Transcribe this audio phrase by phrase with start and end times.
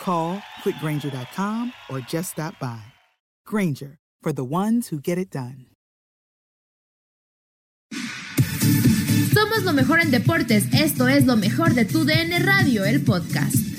[0.00, 2.80] Call quickgranger.com or just stop by.
[3.46, 5.66] Granger, for the ones who get it done.
[9.32, 10.72] Somos lo mejor en deportes.
[10.72, 13.73] Esto es lo mejor de tu DN Radio, el podcast.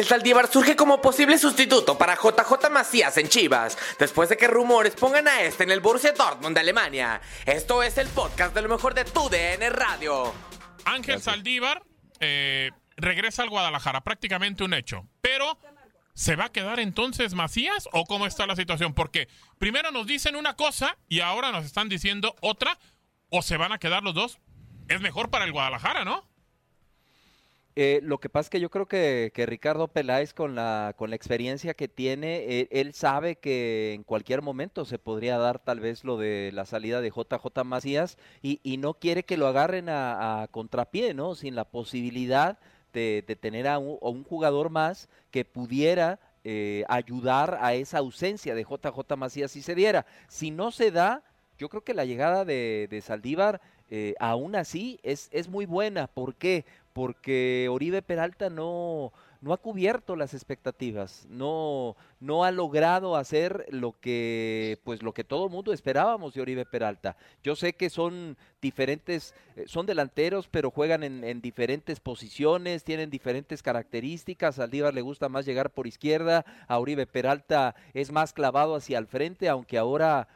[0.00, 4.94] Ángel Saldívar surge como posible sustituto para JJ Macías en Chivas, después de que rumores
[4.94, 7.20] pongan a este en el Borussia Dortmund de Alemania.
[7.44, 10.32] Esto es el podcast de lo mejor de tu DN Radio.
[10.86, 11.82] Ángel Saldívar
[12.18, 15.06] eh, regresa al Guadalajara, prácticamente un hecho.
[15.20, 15.58] Pero,
[16.14, 18.94] ¿se va a quedar entonces Macías o cómo está la situación?
[18.94, 19.28] Porque
[19.58, 22.78] primero nos dicen una cosa y ahora nos están diciendo otra,
[23.28, 24.38] o se van a quedar los dos.
[24.88, 26.29] Es mejor para el Guadalajara, ¿no?
[27.76, 31.10] Eh, lo que pasa es que yo creo que, que Ricardo Peláez con la, con
[31.10, 36.04] la experiencia que tiene, él sabe que en cualquier momento se podría dar tal vez
[36.04, 40.42] lo de la salida de JJ Macías y, y no quiere que lo agarren a,
[40.42, 41.34] a contrapié, ¿no?
[41.34, 42.58] Sin la posibilidad
[42.92, 47.98] de, de tener a un, a un jugador más que pudiera eh, ayudar a esa
[47.98, 50.06] ausencia de JJ Macías si se diera.
[50.28, 51.22] Si no se da,
[51.58, 53.60] yo creo que la llegada de, de Saldívar
[53.90, 56.06] eh, aún así es, es muy buena.
[56.06, 56.64] ¿Por qué?
[57.00, 63.92] Porque Oribe Peralta no, no ha cubierto las expectativas, no, no ha logrado hacer lo
[63.92, 67.16] que, pues lo que todo mundo esperábamos de Oribe Peralta.
[67.42, 73.08] Yo sé que son diferentes, eh, son delanteros, pero juegan en, en diferentes posiciones, tienen
[73.08, 74.58] diferentes características.
[74.58, 78.98] A Aldívar le gusta más llegar por izquierda, a Oribe Peralta es más clavado hacia
[78.98, 80.28] el frente, aunque ahora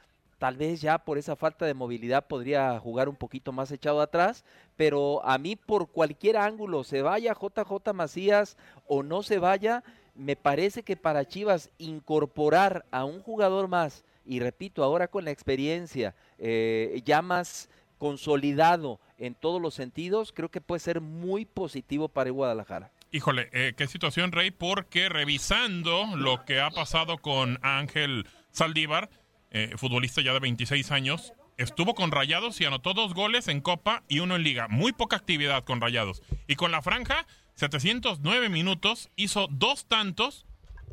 [0.44, 4.44] tal vez ya por esa falta de movilidad podría jugar un poquito más echado atrás,
[4.77, 9.83] pero a mí por cualquier ángulo, se vaya JJ Macías o no se vaya,
[10.15, 15.31] me parece que para Chivas incorporar a un jugador más, y repito, ahora con la
[15.31, 22.10] experiencia eh, ya más consolidado en todos los sentidos, creo que puede ser muy positivo
[22.10, 22.93] para el Guadalajara.
[23.12, 29.09] Híjole, eh, qué situación, Rey, porque revisando lo que ha pasado con Ángel Saldívar,
[29.54, 34.03] eh, futbolista ya de 26 años, estuvo con Rayados y anotó dos goles en Copa
[34.09, 34.66] y uno en Liga.
[34.66, 36.22] Muy poca actividad con Rayados.
[36.48, 40.44] Y con la franja, 709 minutos, hizo dos tantos.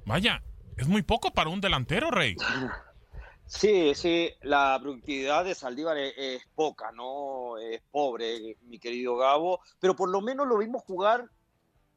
[0.06, 0.44] Vaya,
[0.78, 2.36] es muy poco para un delantero, Rey.
[3.48, 7.58] Sí, sí, la productividad de Saldívar es, es, poca, ¿no?
[7.58, 11.26] Es pobre, mi querido Gabo, pero por lo menos lo vimos jugar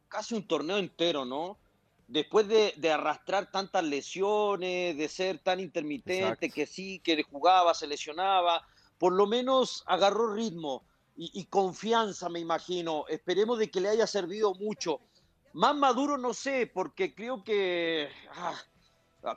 [0.09, 1.59] casi un torneo entero, ¿no?
[2.15, 6.47] Después de, de arrastrar tantas lesiones, de ser tan intermitente, Exacto.
[6.55, 8.65] que sí, que jugaba, se lesionaba,
[8.99, 10.85] por lo menos agarró ritmo
[11.17, 13.05] y, y confianza, me imagino.
[13.09, 15.01] Esperemos de que le haya servido mucho.
[15.55, 18.09] Más maduro no sé, porque creo que...
[18.31, 18.55] Ah,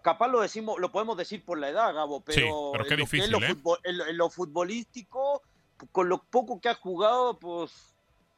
[0.03, 3.00] capaz lo decimos, lo podemos decir por la edad, Gabo, pero, sí, pero qué en,
[3.00, 3.47] difícil, lo ¿eh?
[3.56, 5.41] futbol, en, en, lo futbolístico,
[5.91, 7.95] con lo poco que ha jugado, pues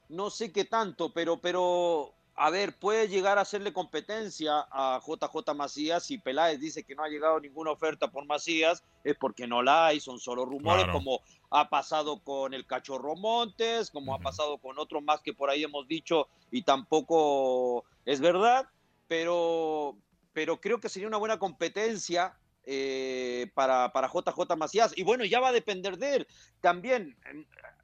[0.08, 5.54] no sé qué tanto, pero, pero a ver, puede llegar a hacerle competencia a JJ
[5.54, 6.04] Macías.
[6.06, 9.88] Si Peláez dice que no ha llegado ninguna oferta por Macías, es porque no la
[9.88, 11.00] hay, son solo rumores, Claro.
[11.00, 15.50] como ha pasado con el Cachorro Montes, como ha pasado con otros más que por
[15.50, 18.70] ahí hemos dicho y tampoco es verdad,
[19.10, 19.98] pero,
[20.32, 24.94] pero creo que sería una buena competencia eh, para, para JJ Macías.
[24.96, 26.28] Y bueno, ya va a depender de él.
[26.62, 27.18] También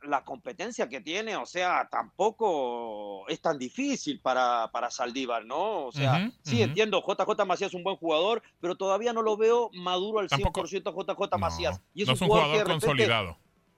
[0.05, 5.85] la competencia que tiene, o sea, tampoco es tan difícil para, para Saldívar, ¿no?
[5.87, 6.63] O sea, sí ujú.
[6.63, 10.61] entiendo, JJ Macías es un buen jugador, pero todavía no lo veo maduro al Tampoco-
[10.65, 11.81] 100% JJ Macías.
[11.93, 13.37] Y no es un jugador de repente- consolidado.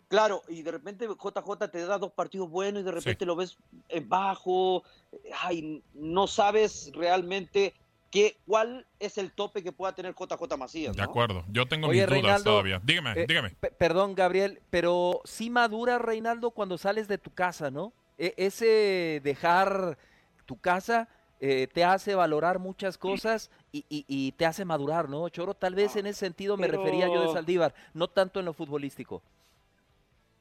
[0.09, 3.57] Claro, y de repente JJ te da dos partidos buenos y de repente lo ves
[4.05, 4.83] bajo,
[5.41, 7.73] ay, no sabes realmente
[8.11, 10.95] qué, cuál es el tope que pueda tener JJ Macías.
[10.95, 11.09] De ¿no?
[11.09, 11.43] acuerdo.
[11.49, 12.81] Yo tengo Oye, mis dudas todavía.
[12.83, 13.49] Dígame, eh, dígame.
[13.51, 17.93] pe- perdón, Gabriel, pero sí madura, Reinaldo, cuando sales de tu casa, ¿no?
[18.17, 19.97] E- ese dejar
[20.45, 21.09] tu casa
[21.39, 25.29] eh, te hace valorar muchas cosas y, y- y te hace madurar, ¿no?
[25.29, 28.45] Choro, tal vez en ese sentido me pero- refería yo de Saldívar, no tanto en
[28.45, 29.21] lo futbolístico.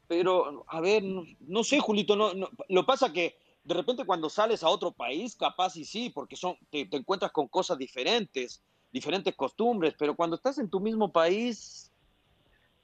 [0.08, 3.36] Pero, a ver, no, no sé, Julito, no, no- lo pasa que
[3.66, 7.32] de repente cuando sales a otro país, capaz y sí, porque son, te, te encuentras
[7.32, 11.90] con cosas diferentes, diferentes costumbres, pero cuando estás en tu mismo país,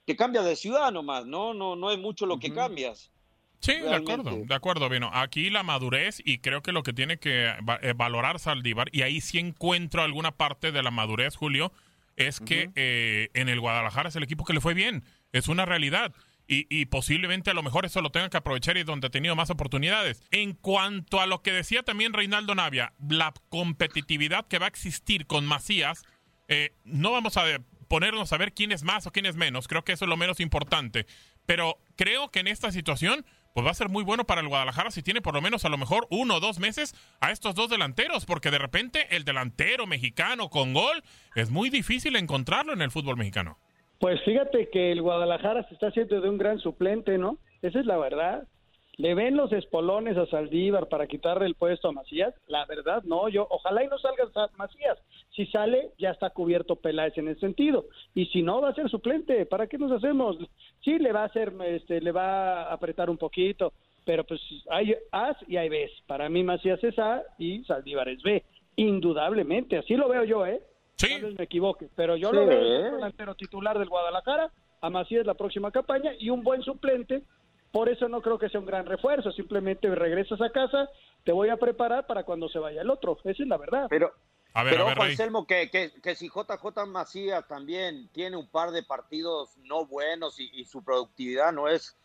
[0.04, 1.54] te cambias de ciudad nomás, ¿no?
[1.54, 3.12] No, no es mucho lo que cambias.
[3.60, 5.08] Sí, de acuerdo, de acuerdo, Vino.
[5.14, 9.20] Aquí la madurez y creo que lo que tiene que eh, valorar Saldívar, y ahí
[9.20, 11.72] sí encuentro alguna parte de la madurez, Julio,
[12.16, 15.64] es que eh, en el Guadalajara es el equipo que le fue bien, es una
[15.64, 16.12] realidad.
[16.52, 19.34] Y, y posiblemente a lo mejor eso lo tengan que aprovechar y donde ha tenido
[19.34, 20.22] más oportunidades.
[20.30, 25.26] En cuanto a lo que decía también Reinaldo Navia, la competitividad que va a existir
[25.26, 26.04] con Macías,
[26.48, 27.44] eh, no vamos a
[27.88, 30.16] ponernos a ver quién es más o quién es menos, creo que eso es lo
[30.16, 31.06] menos importante.
[31.46, 34.90] Pero creo que en esta situación, pues va a ser muy bueno para el Guadalajara
[34.90, 37.68] si tiene por lo menos a lo mejor uno o dos meses a estos dos
[37.68, 41.02] delanteros, porque de repente el delantero mexicano con gol
[41.34, 43.58] es muy difícil encontrarlo en el fútbol mexicano.
[44.02, 47.38] Pues fíjate que el Guadalajara se está haciendo de un gran suplente, ¿no?
[47.62, 48.48] Esa es la verdad.
[48.96, 52.34] ¿Le ven los espolones a Saldívar para quitarle el puesto a Macías?
[52.48, 53.28] La verdad, no.
[53.28, 54.98] Yo, ojalá y no salga Sa- Macías.
[55.36, 57.84] Si sale, ya está cubierto Peláez en ese sentido.
[58.12, 59.46] Y si no, va a ser suplente.
[59.46, 60.36] ¿Para qué nos hacemos?
[60.80, 63.72] Sí, le va a hacer, este, le va a apretar un poquito.
[64.04, 66.02] Pero pues hay As y hay Bs.
[66.08, 68.42] Para mí Macías es A y Saldívar es B.
[68.74, 69.78] Indudablemente.
[69.78, 70.60] Así lo veo yo, ¿eh?
[71.08, 72.36] Tal vez me equivoque, pero yo Sí.
[72.36, 74.50] lo veo como delantero titular del Guadalajara,
[74.80, 77.22] a Macías la próxima campaña y un buen suplente.
[77.70, 80.88] Por eso no creo que sea un gran refuerzo, simplemente regresas a casa,
[81.24, 83.16] te voy a preparar para cuando se vaya el otro.
[83.24, 83.86] Esa es la verdad.
[83.88, 84.12] Pero,
[84.54, 85.06] A ver, Pero a ver, ojo.
[85.06, 90.38] Anselmo, que, que, que si JJ Macías también tiene un par de partidos no buenos
[90.38, 91.96] y, y su productividad no es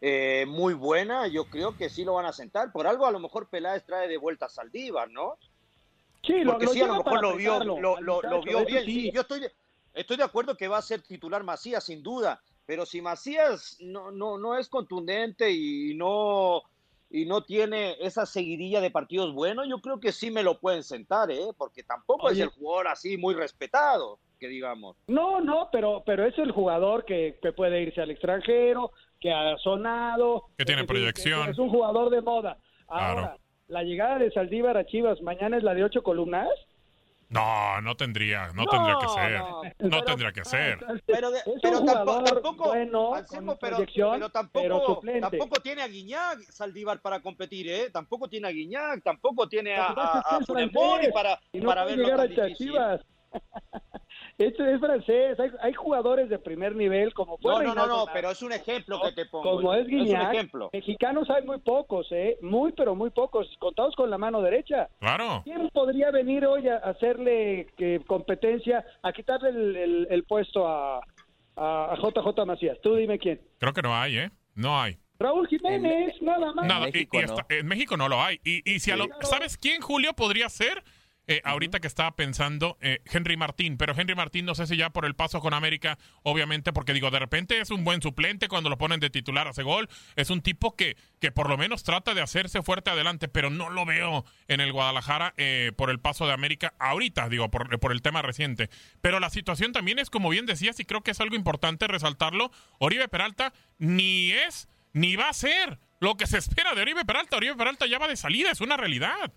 [0.00, 2.72] eh, muy buena, yo creo que sí lo van a sentar.
[2.72, 5.36] Por algo a lo mejor Peláez trae de vuelta a Saldívar, ¿no?
[6.22, 8.84] Sí, lo- Porque lo sí, a lo mejor lo vio, lo, lo- lo vio bien.
[8.84, 8.92] sí.
[9.02, 9.52] Sí, yo estoy de,
[9.94, 12.40] estoy de acuerdo que va a ser titular Macías, sin duda.
[12.66, 16.62] Pero si Macías no, no, no es contundente y no,
[17.10, 20.84] y no tiene esa seguidilla de partidos buenos, yo creo que sí me lo pueden
[20.84, 21.48] sentar, ¿eh?
[21.56, 22.34] Porque tampoco Oye.
[22.34, 24.96] es el jugador así muy respetado, que digamos.
[25.08, 29.56] No, no, pero, pero es el jugador que, que puede irse al extranjero, que ha
[29.58, 30.44] sonado.
[30.56, 31.48] Que tiene es proyección.
[31.50, 32.56] Es un jugador de moda.
[32.86, 33.40] Ahora, Claro.
[33.70, 36.48] La llegada de Saldívar a Chivas mañana es la de ocho columnas.
[37.28, 39.38] No, no tendría, no, No, tendría que ser.
[39.38, 39.62] no.
[39.62, 40.78] No, Pero- tendría que ser.
[41.06, 45.86] Pero, de- pero tampoco, tampoco, bueno, Anselmo, con pero, pero tampoco, pero tampoco tiene a
[45.86, 47.90] Guiñac Saldívar para competir, ¿eh?
[47.92, 50.40] Tampoco tiene a Guiñac, tampoco tiene a, a, a
[51.14, 52.56] para, y no para verlo tan difícil.
[52.56, 53.00] Chivas.
[54.40, 58.04] Este es francés, hay, hay jugadores de primer nivel como fue No, no, no, no,
[58.12, 59.56] pero es un ejemplo que te pongo.
[59.56, 60.70] como es un Guiñac, ejemplo.
[60.72, 62.38] mexicanos hay muy pocos, ¿eh?
[62.40, 64.88] muy pero muy pocos, contados con la mano derecha.
[64.98, 65.42] Claro.
[65.44, 71.00] ¿Quién podría venir hoy a hacerle que, competencia, a quitarle el, el- el puesto a,
[71.56, 72.78] a, a JJ Macías?
[72.82, 73.40] Tú dime quién.
[73.58, 74.30] Creo que no hay, ¿eh?
[74.54, 74.96] No hay.
[75.18, 76.66] Raúl Jiménez, nada más.
[76.66, 78.40] Nada, y- y hasta- en México no lo hay.
[78.42, 80.82] Y, y si a lo- ¿Sabes quién, Julio, podría ser?
[81.32, 84.90] Eh, ahorita que estaba pensando, eh, Henry Martín, pero Henry Martín no sé si ya
[84.90, 88.68] por el paso con América, obviamente, porque digo, de repente es un buen suplente cuando
[88.68, 92.14] lo ponen de titular, hace gol, es un tipo que, que por lo menos trata
[92.14, 96.26] de hacerse fuerte adelante, pero no lo veo en el Guadalajara eh, por el paso
[96.26, 98.68] de América ahorita, digo, por, por el tema reciente.
[99.00, 102.50] Pero la situación también es, como bien decías, y creo que es algo importante resaltarlo,
[102.80, 107.36] Oribe Peralta ni es ni va a ser lo que se espera de Oribe Peralta.
[107.36, 109.32] Oribe Peralta ya va de salida, es una realidad.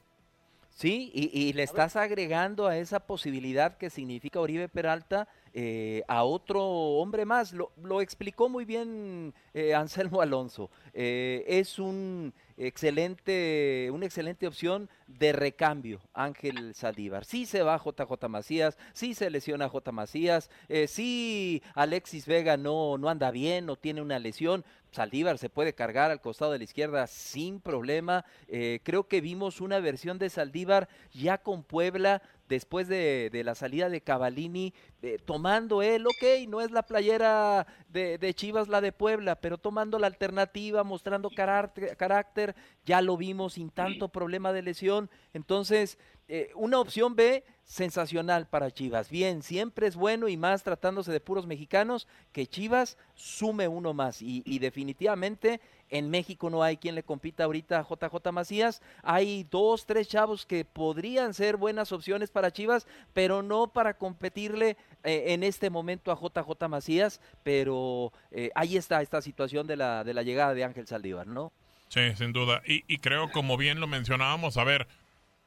[0.73, 6.23] Sí, y, y le estás agregando a esa posibilidad que significa Oribe Peralta eh, a
[6.23, 7.53] otro hombre más.
[7.53, 10.71] Lo, lo explicó muy bien eh, Anselmo Alonso.
[10.93, 17.25] Eh, es un excelente, una excelente opción de recambio, Ángel Saldívar.
[17.25, 19.91] Sí se va JJ Macías, sí se lesiona J.
[19.91, 25.50] Macías, eh, sí Alexis Vega no, no anda bien, no tiene una lesión, Saldívar se
[25.50, 28.25] puede cargar al costado de la izquierda sin problema.
[28.47, 33.89] Eh, creo que vimos una versión de Saldívar ya con Puebla después de, la salida
[33.89, 34.73] de Cavalini,
[35.05, 40.00] eh, tomando él, ok, no es la playera de, Chivas la de Puebla, pero tomando
[40.00, 42.55] la alternativa, mostrando carácter, carácter
[42.86, 45.10] ya lo vimos sin tanto problema de lesión.
[45.33, 45.98] Entonces,
[46.29, 49.10] eh, una opción B sensacional para Chivas.
[49.10, 54.22] Bien, siempre es bueno y más tratándose de puros mexicanos que Chivas sume uno más.
[54.22, 58.81] Y, definitivamente en México no hay quien le compita ahorita a JJ Macías.
[59.01, 64.77] Hay dos, tres chavos que podrían ser buenas opciones para Chivas, pero no para competirle
[65.03, 67.22] eh, en este momento a JJ Macías.
[67.43, 71.51] Pero eh, ahí está esta situación de la, de la llegada de Ángel Saldívar, ¿no?
[71.89, 72.62] Sí, sin duda.
[72.65, 74.88] Y, y creo, como bien lo mencionábamos, a ver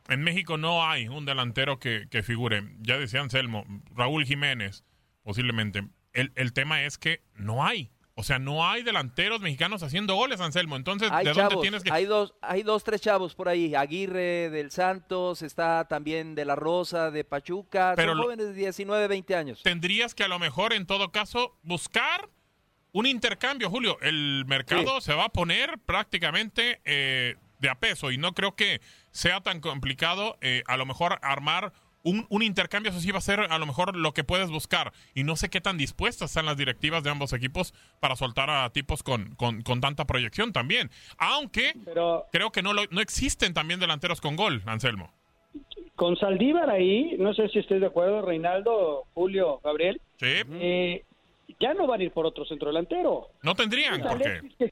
[0.08, 2.62] en México no hay un delantero que, figure.
[2.80, 4.84] Ya decía Anselmo, Raúl Jiménez,
[5.22, 5.84] posiblemente.
[6.12, 7.90] El, el, tema es que no hay.
[8.18, 10.76] O sea, no hay delanteros mexicanos haciendo goles, Anselmo.
[10.76, 11.92] Entonces, ¿de dónde tienes que...?
[11.92, 13.74] Hay dos, hay dos, tres chavos por ahí.
[13.74, 17.92] Aguirre del Santos, está también de La Rosa, de Pachuca.
[17.94, 19.62] Pero Son jóvenes de 19, 20 años.
[19.62, 22.30] Tendrías que a lo mejor, en todo caso, buscar
[22.92, 23.98] un intercambio, Julio.
[24.00, 28.80] El mercado se va a poner prácticamente eh, de a peso y no creo que
[29.10, 31.74] sea tan complicado eh, a lo mejor armar
[32.06, 34.92] un, un, intercambio, eso sí va a ser a lo mejor lo que puedes buscar.
[35.14, 38.70] Y no sé qué tan dispuestas están las directivas de ambos equipos para soltar a
[38.70, 40.90] tipos con, con, tanta proyección también.
[41.18, 41.74] Aunque
[42.32, 45.10] creo que no, no existen también delanteros con gol, Anselmo.
[45.96, 50.00] Con Saldívar ahí, no sé si estés de acuerdo, Reinaldo, Julio, Gabriel.
[50.18, 50.42] Sí.
[50.50, 51.04] Eh,
[51.58, 53.28] ya no van a ir por otro centro delantero.
[53.42, 54.68] No tendrían, ¿por Que si bien, que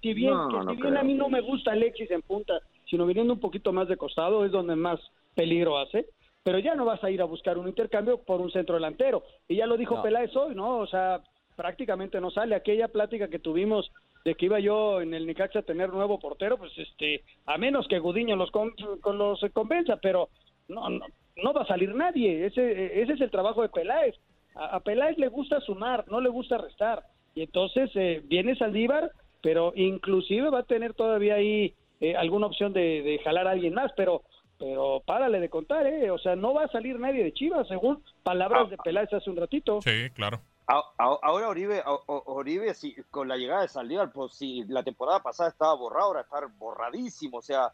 [0.76, 3.88] si bien a mí no me gusta Alexis en punta, sino viniendo un poquito más
[3.88, 5.00] de costado, es donde más
[5.34, 6.06] peligro hace.
[6.44, 9.24] Pero ya no vas a ir a buscar un intercambio por un centro delantero.
[9.48, 10.78] Y ya lo dijo Peláez hoy, ¿no?
[10.78, 11.20] O sea,
[11.56, 12.54] prácticamente no sale.
[12.54, 13.90] Aquella plática que tuvimos
[14.24, 17.88] de que iba yo en el Nicaxa a tener nuevo portero, pues este, a menos
[17.88, 18.72] que Gudiño los, con,
[19.04, 20.28] los convenza, pero
[20.68, 21.06] no, no,
[21.42, 22.46] no va a salir nadie.
[22.46, 24.14] Ese, ese es el trabajo de Peláez.
[24.54, 27.02] A, Peláez le gusta sumar, no le gusta restar.
[27.34, 29.10] Y entonces eh, viene Saldívar,
[29.42, 33.92] pero inclusive va a tener todavía ahí eh, alguna opción de, jalar a alguien más,
[33.96, 34.22] pero
[34.58, 36.10] pero párale de contar, ¿eh?
[36.10, 39.36] O sea, no va a salir nadie de Chivas, según palabras de Peláez hace un
[39.36, 39.80] ratito.
[39.82, 40.40] Sí, claro.
[40.66, 45.74] Ahora Oribe, Oribe si, con la llegada de Saldívar, pues si la temporada pasada estaba
[45.74, 47.38] borrado, ahora está borradísimo.
[47.38, 47.72] O sea,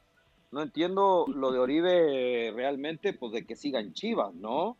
[0.50, 4.76] no entiendo lo de Oribe realmente, pues de que sigan Chivas, ¿no?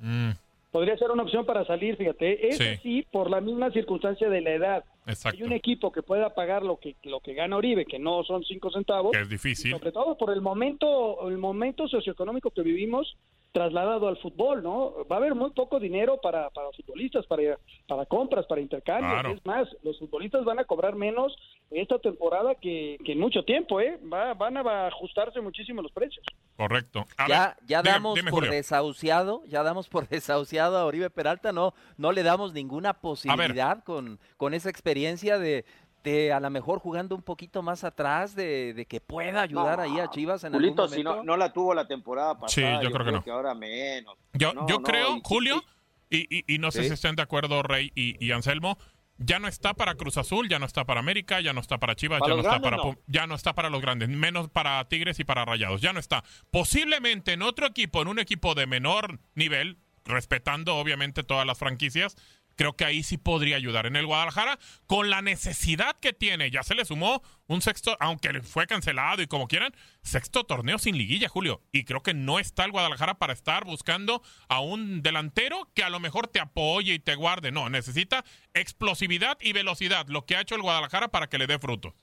[0.00, 0.30] Mm
[0.70, 2.48] podría ser una opción para salir, fíjate.
[2.48, 3.06] Es sí.
[3.10, 4.84] por la misma circunstancia de la edad.
[5.08, 5.38] Exacto.
[5.38, 8.44] Hay un equipo que pueda pagar lo que lo que gana Oribe, que no son
[8.44, 9.12] cinco centavos.
[9.12, 9.70] Que es difícil.
[9.70, 13.16] Sobre todo por el momento, el momento socioeconómico que vivimos
[13.52, 14.94] trasladado al fútbol, ¿no?
[15.10, 19.36] Va a haber muy poco dinero para, para futbolistas, para, para compras, para intercambios.
[19.36, 21.34] Es más, los futbolistas van a cobrar menos
[21.70, 23.98] esta temporada que, que en mucho tiempo, ¿eh?
[24.12, 26.24] Va, van a ajustarse muchísimo los precios.
[26.56, 27.06] Correcto.
[27.28, 32.22] ya ya damos por desahuciado, ya damos por desahuciado a Oribe Peralta, no, no le
[32.22, 35.64] damos ninguna posibilidad con, con esa experiencia de,
[36.04, 40.08] de a lo mejor jugando un poquito más atrás, de, que pueda ayudar ahí a
[40.10, 40.88] Chivas en algún momento.
[40.88, 42.78] si no, no la tuvo la temporada pasada.
[42.78, 43.34] Sí, yo, creo, que no.
[43.34, 44.16] ahora menos.
[44.32, 45.62] Yo, yo creo, Julio,
[46.10, 48.78] y, y, no sé si estén de acuerdo Rey y, Anselmo,
[49.18, 51.96] ya no está para Cruz Azul, ya no está para América, ya no está para
[51.96, 55.24] Chivas, ya no está para ya no está para los grandes, menos para Tigres y
[55.24, 56.24] para Rayados, ya no está.
[56.50, 62.16] Posiblemente en otro equipo, en un equipo de menor nivel, respetando obviamente todas las franquicias,
[62.58, 63.86] creo que ahí sí podría ayudar.
[63.86, 68.42] En el Guadalajara, con la necesidad que tiene, ya se le sumó un sexto, aunque
[68.42, 69.72] fue cancelado y como quieran,
[70.02, 71.62] sexto torneo sin liguilla, Julio.
[71.72, 75.88] Y creo que no está el Guadalajara para estar buscando a un delantero que a
[75.88, 77.52] lo mejor te apoye y te guarde.
[77.52, 78.24] No, necesita
[78.54, 81.94] explosividad y velocidad, lo que ha hecho el Guadalajara para que le dé frutos.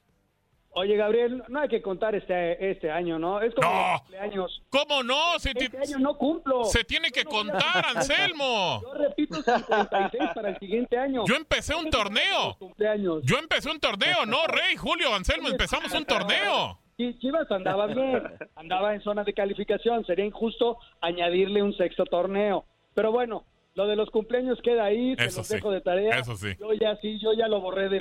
[0.78, 3.42] Oye, Gabriel, no hay que contar este, este año, ¿no?
[3.42, 4.00] Es como no.
[4.00, 4.62] cumpleaños.
[4.70, 5.40] ¿Cómo no?
[5.40, 6.66] Se este año no cumplo.
[6.66, 8.82] Se tiene que contar, Anselmo.
[8.84, 11.24] Yo repito 56 para el siguiente año.
[11.26, 12.58] Yo empecé un torneo.
[13.24, 16.78] Yo empecé un torneo, no, Rey, Julio, Anselmo, empezamos un torneo.
[16.98, 18.24] Sí, Chivas andaba bien,
[18.56, 20.06] andaba en zona de calificación.
[20.06, 22.66] Sería injusto añadirle un sexto torneo.
[22.94, 26.18] Pero bueno, lo de los cumpleaños queda ahí, se los dejo de tarea.
[26.18, 26.56] Eso sí.
[26.58, 28.00] Yo ya sí, yo ya lo borré de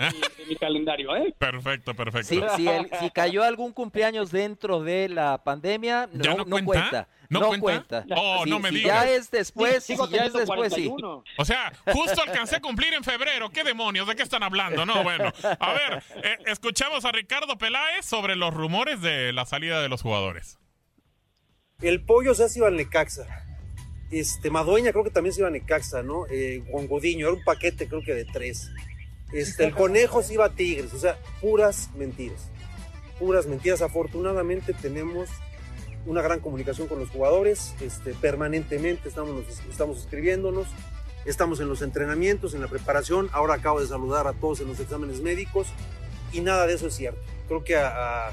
[0.48, 1.34] mi, calendario, ¿eh?
[1.36, 2.28] Perfecto, perfecto.
[2.56, 7.08] si, cayó algún cumpleaños dentro de la pandemia, no, no, cuenta.
[7.28, 8.04] ¿No, No cuenta?
[8.04, 8.04] cuenta.
[8.16, 9.04] Oh, Si- no me si digas.
[9.04, 10.86] ya es después, Sí, sigo si ya es teniendo después, sí.
[10.88, 11.24] 41.
[11.38, 13.50] O sea, justo alcancé a cumplir en febrero.
[13.50, 14.06] ¿Qué demonios?
[14.06, 14.86] ¿De qué están hablando?
[14.86, 15.32] No, bueno.
[15.58, 20.02] A ver, eh, escuchamos a Ricardo Peláez sobre los rumores de la salida de los
[20.02, 20.58] jugadores.
[21.80, 23.43] El pollo se iba al Necaxa.
[24.10, 26.26] Este, Madueña creo que también se iba a Necaxa, ¿no?
[26.30, 28.70] Eh, Juan Gudiño, era un paquete creo que de tres.
[29.32, 32.50] Este, el conejo se iba a Tigres, o sea, puras mentiras.
[33.18, 33.82] Puras mentiras.
[33.82, 35.28] Afortunadamente tenemos
[36.06, 40.66] una gran comunicación con los jugadores, este, permanentemente estamos, estamos escribiéndonos,
[41.24, 44.78] estamos en los entrenamientos, en la preparación, ahora acabo de saludar a todos en los
[44.78, 45.66] exámenes médicos
[46.32, 47.20] y nada de eso es cierto.
[47.48, 48.32] Creo que a, a-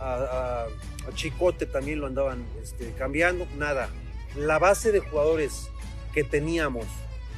[0.00, 0.66] a-
[1.08, 3.88] a Chicote también lo andaban este, cambiando, nada.
[4.36, 5.68] La base de jugadores
[6.12, 6.86] que teníamos,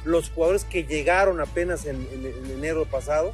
[0.05, 3.33] los jugadores que llegaron apenas en, en- en enero pasado,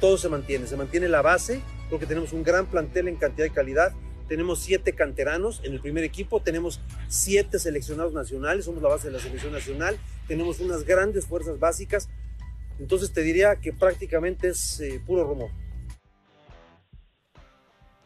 [0.00, 3.46] todo se mantiene, se mantiene la base, creo que tenemos un gran plantel en cantidad
[3.46, 3.92] y calidad,
[4.28, 9.14] tenemos siete canteranos en el primer equipo, tenemos siete seleccionados nacionales, somos la base de
[9.14, 12.08] la selección nacional, tenemos unas grandes fuerzas básicas,
[12.78, 15.50] entonces te diría que prácticamente es eh, puro rumor.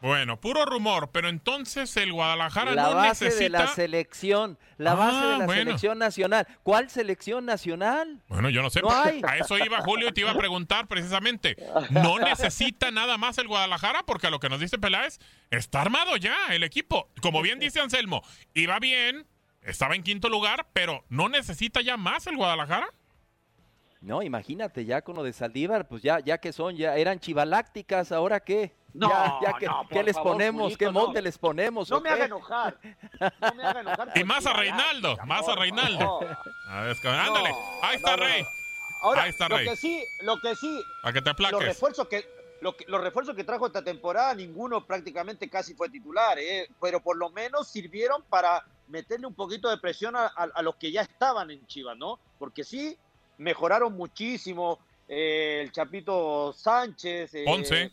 [0.03, 3.43] Bueno, puro rumor, pero entonces el Guadalajara La no base necesita...
[3.43, 5.61] de la selección, la base Ah, de la bueno.
[5.63, 6.45] selección nacional.
[6.61, 8.21] ¿Cuál selección nacional?
[8.27, 8.81] Bueno, yo no sé.
[8.81, 9.21] No hay.
[9.25, 11.55] A eso iba Julio y te iba a preguntar precisamente.
[11.89, 14.03] ¿No necesita nada más el Guadalajara?
[14.05, 15.19] Porque a lo que nos dice Peláez,
[15.49, 17.09] está armado ya el equipo.
[17.21, 19.25] Como bien dice Anselmo, iba bien,
[19.61, 22.89] estaba en quinto lugar, pero ¿no necesita ya más el Guadalajara?
[24.03, 28.11] No, imagínate, ya con lo de Saldívar, pues ya, ya que son, ya eran chivalácticas,
[28.11, 28.75] ¿ahora qué?
[28.93, 30.61] No, ya, ya que, no, ¿qué les favor, ponemos?
[30.63, 30.91] Julito, ¿Qué no.
[30.91, 31.89] monte les ponemos?
[31.89, 32.77] No me haga enojar.
[33.41, 34.11] No me haga enojar.
[34.15, 36.19] Y más a Reinaldo, más a Reinaldo.
[36.69, 38.47] A ver, es que- ándale, No, ahí está Rey, no.
[39.01, 39.67] Ahora, Ahí está lo Rey.
[39.67, 41.67] que sí, lo que sí, para que te los aplaques.
[41.67, 42.25] refuerzos que,
[42.61, 46.67] lo que- los refuerzos que trajo esta temporada, ninguno prácticamente casi fue titular, ¿eh?
[46.81, 50.75] pero por lo menos sirvieron para meterle un poquito de presión a, a- a los
[50.75, 52.19] que ya estaban en Chivas, ¿no?
[52.37, 52.97] Porque sí,
[53.37, 54.79] mejoraron muchísimo.
[55.07, 57.91] eh, el Chapito Sánchez, eh, Ponce.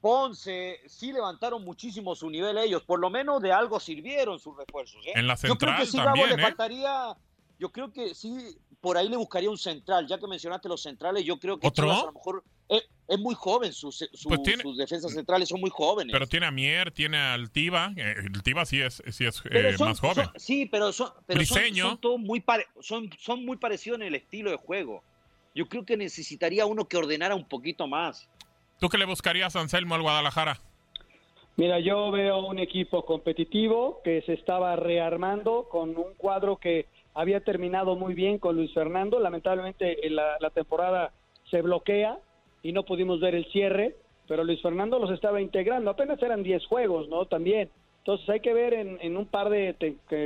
[0.00, 5.04] Ponce, sí levantaron muchísimo su nivel ellos, por lo menos de algo sirvieron sus refuerzos.
[5.06, 5.12] ¿eh?
[5.16, 7.16] En la Yo creo central que sí, Gabo, también, le faltaría,
[7.58, 11.24] yo creo que sí, por ahí le buscaría un central, ya que mencionaste los centrales,
[11.24, 11.86] yo creo que ¿Otro?
[11.86, 12.44] Chivas a lo mejor
[13.08, 16.12] es, muy joven, sus, su- Pues tiene- sus defensas centrales son muy jóvenes.
[16.12, 17.92] Pero tiene a Mier, tiene al Tiva.
[17.96, 20.26] eh, el Tiva sí es, sí es eh, son- más joven.
[20.26, 24.14] son- sí, pero son, pero son, todos muy pare- son, son muy parecidos en el
[24.14, 25.02] estilo de juego.
[25.54, 28.28] Yo creo que necesitaría uno que ordenara un poquito más.
[28.78, 30.58] ¿Tú qué le buscarías, Anselmo, al Guadalajara?
[31.56, 37.40] Mira, yo veo un equipo competitivo que se estaba rearmando con un cuadro que había
[37.42, 39.18] terminado muy bien con Luis Fernando.
[39.18, 41.12] Lamentablemente en la, la temporada
[41.50, 42.16] se bloquea
[42.62, 45.90] y no pudimos ver el cierre, pero Luis Fernando los estaba integrando.
[45.90, 47.26] Apenas eran 10 juegos, ¿no?
[47.26, 47.70] También.
[47.98, 49.74] Entonces hay que ver en, en un par de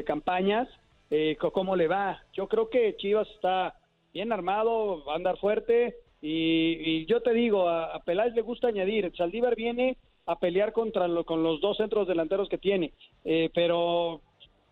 [0.07, 0.69] campañas
[1.11, 2.23] eh, cómo le va.
[2.33, 3.75] Yo creo que Chivas está
[4.15, 8.43] bien armado, va a andar fuerte y, y yo te digo, a, a Peláez le
[8.43, 12.93] gusta añadir, Saldívar viene a pelear contra lo- con los dos centros delanteros que tiene,
[13.25, 14.21] eh, pero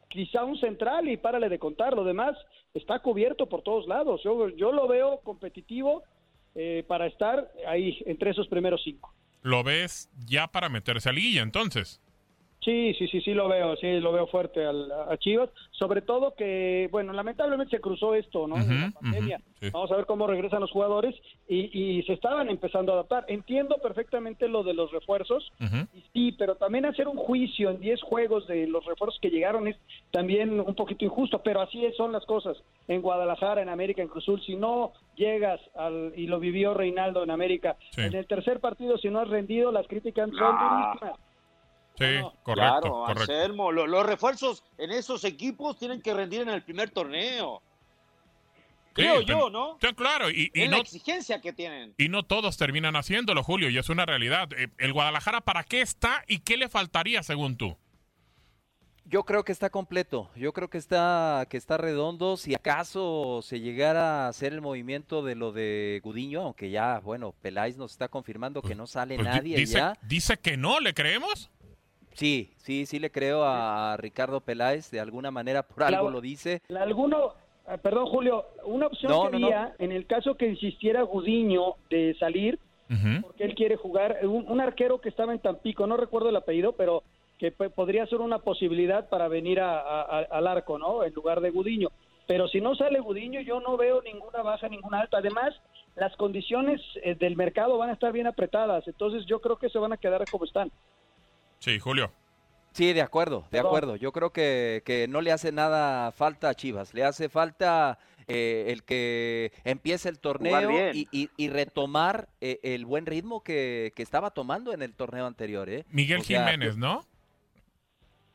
[0.08, 2.36] quizá un central y párale de contar, lo demás
[2.74, 6.04] está cubierto por todos lados, yo, yo lo veo competitivo
[6.54, 9.14] eh, para estar ahí entre esos primeros cinco.
[9.42, 12.00] ¿Lo ves ya para meterse a liguilla, entonces?
[12.62, 16.34] Sí, sí, sí, sí lo veo, sí lo veo fuerte al- a Chivas, sobre todo
[16.34, 18.56] que, bueno, lamentablemente se cruzó esto, ¿no?
[18.56, 19.40] de la pandemia.
[19.60, 19.70] sí.
[19.72, 21.14] Vamos a ver cómo regresan los jugadores
[21.48, 23.24] y, y se estaban empezando a adaptar.
[23.28, 25.50] Entiendo perfectamente lo de los refuerzos,
[25.94, 29.66] y sí, pero también hacer un juicio en 10 juegos de los refuerzos que llegaron
[29.66, 29.76] es
[30.10, 32.58] también un poquito injusto, pero así son las cosas.
[32.88, 37.30] En Guadalajara, en América, en Cruzul, si no llegas al, y lo vivió Reinaldo en
[37.30, 38.02] América, Sí.
[38.02, 40.92] en el tercer partido, si no has rendido, las críticas son Ah.
[41.00, 41.20] durísimas.
[42.00, 43.20] Sí, No, correcto, claro, correcto.
[43.32, 47.62] Anselmo, lo- los refuerzos en esos equipos tienen que rendir en el primer torneo.
[48.92, 49.78] Creo Sí, yo, ¿no?
[49.80, 51.94] sí, claro, y, y es no, la exigencia que tienen.
[51.96, 54.48] y no todos terminan haciéndolo, Julio, y es una realidad.
[54.56, 57.76] Eh, ¿El Guadalajara para qué está y qué le faltaría, según tú?
[59.04, 62.36] Yo creo que está completo, yo creo que está, que está redondo.
[62.36, 67.32] Si acaso se llegara a hacer el movimiento de lo de Gudiño, aunque ya, bueno,
[67.42, 69.94] Peláez nos está confirmando que no sale Pues di- nadie dice, ya.
[70.02, 71.50] dice que no, ¿le creemos?
[72.14, 76.60] Sí, sí, sí le creo a Ricardo Peláez, de alguna manera por algo lo dice.
[76.68, 77.34] La- Alguno,
[77.66, 79.46] ah, perdón Julio, una opción No, que no, no.
[79.46, 82.58] había en el caso que insistiera Gudiño de salir,
[83.22, 86.72] porque él quiere jugar, un, un arquero que estaba en Tampico, no recuerdo el apellido,
[86.72, 87.04] pero
[87.38, 91.04] que podría ser una posibilidad para venir a- a- a- al arco, ¿no?
[91.04, 91.88] En lugar de Gudiño.
[92.26, 95.18] Pero si no sale Gudiño, yo no veo ninguna baja, ninguna alta.
[95.18, 95.54] Además,
[95.96, 99.78] las condiciones eh, del mercado van a estar bien apretadas, entonces yo creo que se
[99.78, 100.70] van a quedar como están.
[101.60, 102.12] Sí, Julio.
[102.72, 103.96] Sí, de acuerdo, de acuerdo.
[103.96, 106.94] Yo creo que, que no le hace nada falta a Chivas.
[106.94, 112.86] Le hace falta eh, el que empiece el torneo y, y- y retomar eh, el
[112.86, 115.68] buen ritmo que, que estaba tomando en el torneo anterior.
[115.68, 115.84] ¿eh?
[115.90, 117.04] Miguel O sea, Jiménez, ¿no?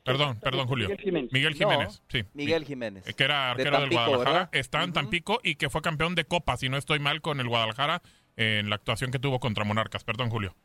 [0.03, 0.87] Perdón, perdón, Julio.
[0.89, 1.31] Miguel Jiménez.
[1.33, 2.23] Miguel No, Jiménez, sí.
[2.33, 3.03] Miguel Jiménez.
[3.15, 4.31] Que era De arquero del Guadalajara.
[4.31, 4.49] ¿verdad?
[4.51, 4.93] Está en.
[4.93, 8.01] Tampico y que fue campeón de Copa, si no estoy mal, con el Guadalajara
[8.35, 10.03] en la actuación que tuvo contra Monarcas.
[10.03, 10.55] Perdón, Julio.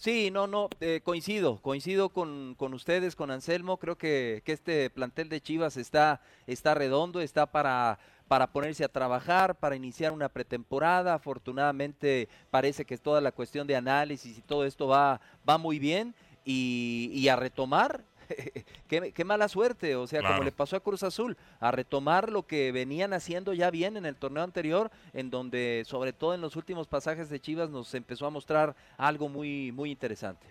[0.00, 3.76] Sí, no, no, eh, coincido, coincido con, con ustedes, con Anselmo.
[3.76, 8.88] Creo que, que este plantel de Chivas está, está redondo, está para, para ponerse a
[8.88, 11.12] trabajar, para iniciar una pretemporada.
[11.12, 16.14] Afortunadamente parece que toda la cuestión de análisis y todo esto va, va muy bien
[16.46, 18.02] y, y a retomar.
[18.88, 20.34] qué, qué mala suerte, o sea, Claro.
[20.36, 24.06] como le pasó a Cruz Azul, a retomar lo que venían haciendo ya bien en
[24.06, 28.26] el torneo anterior, en donde sobre todo en los últimos pasajes de Chivas nos empezó
[28.26, 30.46] a mostrar algo muy, muy interesante.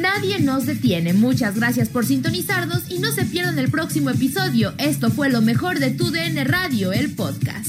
[0.00, 1.12] Nadie nos detiene.
[1.12, 4.72] Muchas gracias por sintonizarnos y no se pierdan el próximo episodio.
[4.78, 7.68] Esto fue lo mejor de tu DN Radio, el podcast.